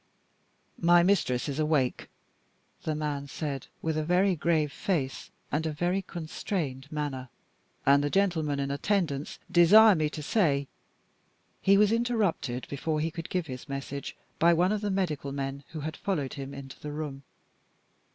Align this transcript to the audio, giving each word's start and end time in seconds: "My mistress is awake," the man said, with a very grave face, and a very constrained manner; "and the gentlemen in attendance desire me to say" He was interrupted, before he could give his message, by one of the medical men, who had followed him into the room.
"My 0.81 1.03
mistress 1.03 1.47
is 1.47 1.59
awake," 1.59 2.09
the 2.85 2.95
man 2.95 3.27
said, 3.27 3.67
with 3.83 3.95
a 3.99 4.03
very 4.03 4.35
grave 4.35 4.71
face, 4.71 5.29
and 5.51 5.63
a 5.67 5.71
very 5.71 6.01
constrained 6.01 6.91
manner; 6.91 7.29
"and 7.85 8.03
the 8.03 8.09
gentlemen 8.09 8.59
in 8.59 8.71
attendance 8.71 9.37
desire 9.51 9.93
me 9.93 10.09
to 10.09 10.23
say" 10.23 10.67
He 11.61 11.77
was 11.77 11.91
interrupted, 11.91 12.65
before 12.67 12.99
he 12.99 13.11
could 13.11 13.29
give 13.29 13.45
his 13.45 13.69
message, 13.69 14.17
by 14.39 14.53
one 14.55 14.71
of 14.71 14.81
the 14.81 14.89
medical 14.89 15.31
men, 15.31 15.63
who 15.69 15.81
had 15.81 15.95
followed 15.95 16.33
him 16.33 16.51
into 16.51 16.79
the 16.79 16.91
room. 16.91 17.21